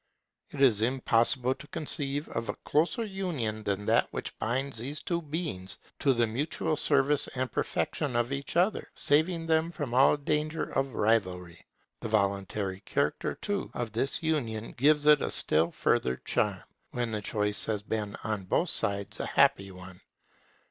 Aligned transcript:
It 0.49 0.63
is 0.63 0.81
impossible 0.81 1.53
to 1.53 1.67
conceive 1.67 2.27
of 2.29 2.49
a 2.49 2.55
closer 2.65 3.05
union 3.05 3.61
than 3.61 3.85
that 3.85 4.07
which 4.09 4.35
binds 4.39 4.79
these 4.79 4.99
two 5.03 5.21
beings 5.21 5.77
to 5.99 6.15
the 6.15 6.25
mutual 6.25 6.75
service 6.75 7.27
and 7.35 7.51
perfection 7.51 8.15
of 8.15 8.31
each 8.31 8.55
other, 8.57 8.89
saving 8.95 9.45
them 9.45 9.69
from 9.69 9.93
all 9.93 10.17
danger 10.17 10.63
of 10.63 10.95
rivalry. 10.95 11.67
The 11.99 12.09
voluntary 12.09 12.79
character 12.79 13.35
too 13.35 13.69
of 13.75 13.91
this 13.91 14.23
union 14.23 14.71
gives 14.71 15.05
it 15.05 15.21
a 15.21 15.29
still 15.29 15.69
further 15.69 16.17
charm, 16.25 16.63
when 16.89 17.11
the 17.11 17.21
choice 17.21 17.65
has 17.67 17.83
been 17.83 18.15
on 18.23 18.45
both 18.45 18.69
sides 18.69 19.19
a 19.19 19.27
happy 19.27 19.69
one. 19.69 20.01